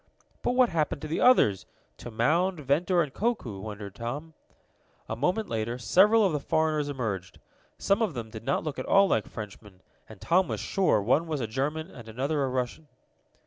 [0.41, 1.67] "But what happened to the others
[1.97, 4.33] to Mound, Ventor and Koku?" wondered Tom.
[5.07, 7.39] A moment later several of the foreigners entered.
[7.77, 11.27] Some of them did not look at all like Frenchmen, and Tom was sure one
[11.27, 12.87] was a German and another a Russian.